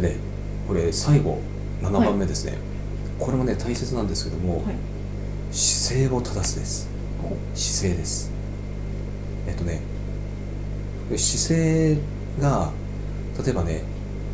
[0.00, 0.16] でね
[0.68, 1.40] これ最後
[1.80, 2.58] 7番目ですね、
[3.18, 4.76] これもね大切なんですけども、はい。
[5.52, 6.88] 姿勢を正すです。
[7.54, 8.30] 姿勢です。
[9.46, 9.80] えっとね
[11.16, 11.96] 姿勢
[12.40, 12.70] が
[13.42, 13.82] 例えばね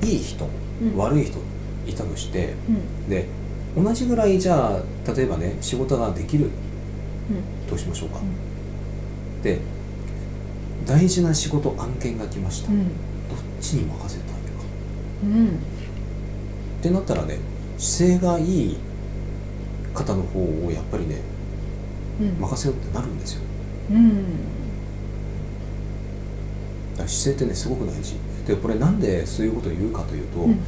[0.02, 0.48] いい人、
[0.82, 0.96] うん。
[0.96, 1.38] 悪い人
[1.86, 3.08] いたとしてうん。
[3.08, 3.26] で
[3.76, 7.68] 同じぐらいじゃあ例えばね仕事ができるうん。
[7.68, 9.42] としましょうか、ん。
[9.42, 9.60] で
[10.86, 12.88] 大事な仕事案件が来ました、うん。
[12.88, 14.41] どっちに任せたいか
[15.22, 15.46] うん。
[15.48, 15.50] っ
[16.82, 17.38] てなったらね
[17.78, 18.76] 姿勢がいい
[19.94, 21.20] 方の方をやっぱりね
[22.20, 22.40] うん。
[22.40, 23.42] 任せようってなるんですよ。
[23.90, 24.24] うん。
[26.96, 28.16] だ姿勢ってねすごく大事。
[28.46, 30.58] でこれなんでそういうことを言うかというと、うん。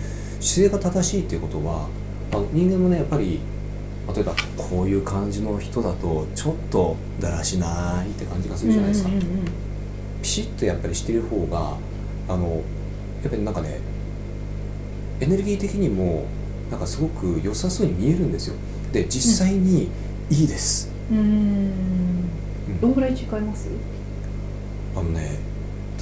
[0.40, 1.88] 姿勢が正しいっていうことは
[2.32, 3.40] あの人間もねやっぱり
[4.14, 9.28] 例えばこういう感じの人だとちょっとだらしないって感じがするじゃないですか、うんうんうん。
[10.22, 11.76] ピシッとやっぱりしてる方が
[12.28, 12.62] あの
[13.22, 13.80] やっぱりなんかね
[15.24, 16.26] エネルギー的にも
[16.70, 18.56] なんかすごく良さそうに見えるんですよ。
[18.92, 19.88] で実際に
[20.28, 21.18] いいです、うん。
[21.18, 21.24] うん。
[21.24, 21.28] う
[22.72, 23.68] んどんぐらい違います？
[24.94, 25.38] あのね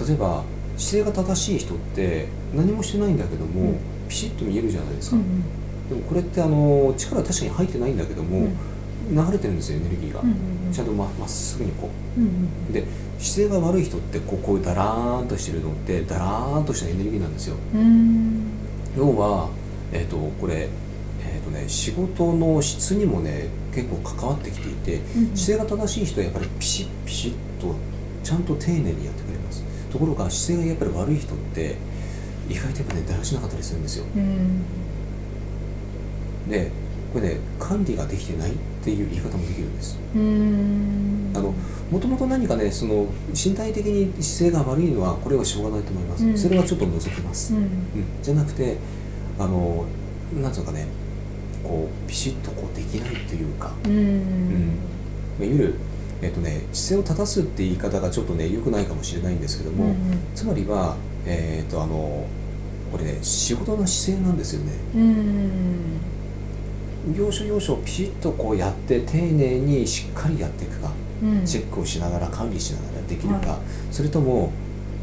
[0.06, 0.42] 例えば
[0.76, 3.78] 姿勢が正しい人って何もしてないんだけども、うん。
[4.08, 5.42] ピシッと見えるじゃないですか、うん
[5.88, 8.56] でもこれってあの力確かに入ってないんだけども、うん。
[9.14, 12.20] 流れてるんですよエネルギーが、うんうんちゃんとままっすぐにこう。
[12.20, 12.84] んうで
[13.18, 17.56] 姿勢が悪い人ってこうこういうダラーンとしてるのってダラーンとしたエネルギーなんですよ。
[17.74, 18.42] うんうん
[18.96, 19.48] 要は
[19.92, 20.68] えっ、とこれ
[21.24, 27.74] えっ、とね仕事の質にもね結構関わってきていてうん姿勢が正しい人はやっぱりピシッピシッと
[28.22, 29.64] ちゃんと丁寧にやってくれます。
[29.90, 31.76] ところが姿勢がやっぱり悪い人って
[32.48, 34.04] 意外とやっぱねだらしなかったりするんですよ。
[34.16, 34.62] うん。
[36.48, 36.70] で
[37.12, 39.98] これね管理ができてないっていう言い方もできるんです。
[40.14, 41.32] うん。
[41.34, 41.54] あの
[41.90, 46.38] もともと何かねその身体的に姿勢が悪いのはこれはしょうがないと思います、うん。
[46.38, 47.62] それはちょっと除きます、うん。
[47.62, 47.68] うん。
[48.22, 48.76] じゃなくて
[49.38, 49.84] あの
[50.40, 50.86] なんつうのかね
[51.62, 54.78] こうピシッとこうできないというか、うん。
[55.38, 55.74] いわゆる、
[56.22, 59.94] えっとね、姿勢を正すって言い方がちょっとね良くないかもしれないんですけども、うん。
[60.34, 62.26] つまりは、えっとあの
[62.90, 64.72] これね仕事の姿勢なんですよね。
[64.94, 66.00] うん
[67.16, 70.90] 要所要所ピシッとこうやって丁寧にしっかりやっていくか
[71.22, 71.44] うん。
[71.44, 73.58] チェックをしながら管理しながらできるか、は
[73.90, 74.52] それとも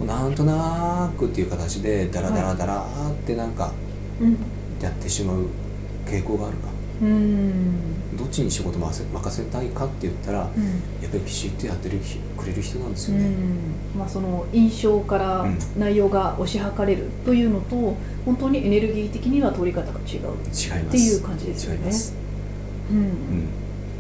[0.06, 3.72] なんとなくっていう形でダラダラダラーってなんか
[4.22, 4.38] うん。
[4.82, 5.48] やってしまう
[6.06, 6.70] 傾向があるか。
[6.72, 10.64] うんどっちに仕事任せ任せたいかって言ったらうん。
[11.02, 14.00] やっぱりピシッとやってるひくれる人なんですよね、うん。
[14.00, 15.58] まあ、その印象からうん。
[15.78, 17.96] 内容が推し量れるというのと、
[18.26, 20.08] 本当にエネルギー的には取り方が違う。
[20.10, 20.58] 違います。
[20.88, 21.80] っていう感じですよね。
[21.80, 22.14] 違います、
[22.92, 22.98] うん。
[22.98, 23.06] うん、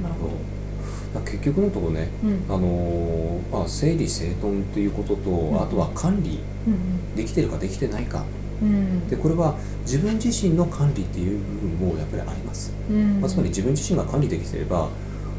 [0.03, 2.43] なるほど、結局のところねうん。
[2.53, 5.61] あのーまあ、整理整頓ということと、ん。
[5.61, 7.15] あとは管理うん。
[7.15, 8.23] できてるかできてないか
[8.61, 9.07] うん。
[9.07, 13.21] でこれは自分自身の管理っていう部分もやっぱりあります、うん。
[13.21, 14.89] まあ、つまり自分自身が管理できてれば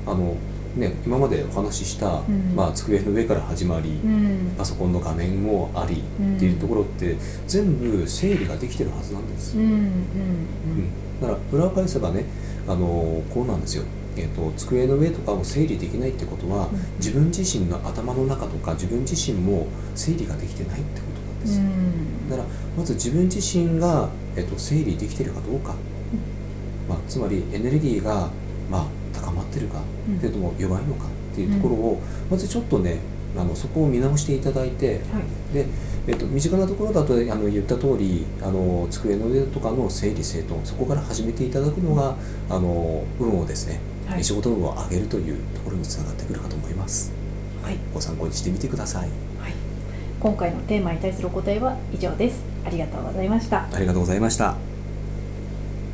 [0.06, 0.36] あの、
[0.76, 2.54] ね、今までお話しした、ん。
[2.54, 4.54] まあ、机の上から始まり、うん。
[4.56, 6.36] パソコンの画面もありうん。
[6.36, 7.16] っていうところって
[7.46, 9.90] 全部整理ができてるはずなんです、うん
[11.20, 12.24] だから裏を返せばね
[12.66, 13.84] あのこうなんですよ、
[14.16, 16.80] えー、と机の上とかを整理できないってことは、うん。
[16.96, 22.30] 自分自身の頭の中とか自分自身も整理ができてないってことでうす、ん。
[22.30, 25.74] だからまず自分自身が、えー、と整理できてるかどうか、
[26.88, 28.30] まあ、つまりエネルギーが、
[28.70, 30.18] まあ、高まってるか、うん。
[30.18, 32.98] それとも弱いのかっていうところを、まずちょっとね
[33.36, 35.54] あのそこを見直していただいて、はい。
[35.54, 35.66] で、
[36.06, 42.16] えっと、身近なところだとあの言った通りあの机の上とかの整理整頓そこから始めていただくのが
[42.48, 44.24] あの運をですね、はい。
[44.24, 47.12] 仕事運を上げるというところにつながってくるかと思います。
[47.62, 47.76] はい。
[47.94, 49.08] ご参考にしてみてください。
[49.38, 49.52] はい、
[50.20, 52.44] 今回のテーマに対するお答えは以上です。
[52.64, 53.66] ありがとうございました。
[53.72, 54.69] ありがとうございました。